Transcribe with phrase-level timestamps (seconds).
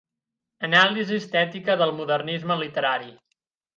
[0.67, 3.13] Anàlisi estètica del Modernisme literari.